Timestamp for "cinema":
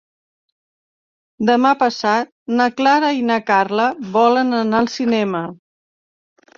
4.99-5.49